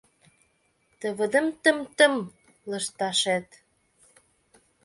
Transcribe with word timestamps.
Тывыдым-тым-тым 0.99 2.13
лышташет. 2.69 3.47